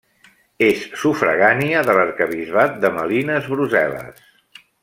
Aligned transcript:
És 0.67 0.85
sufragània 1.01 1.83
de 1.89 1.97
l'arquebisbat 1.99 2.75
de 2.87 2.93
Malines-Brussel·les. 2.99 4.29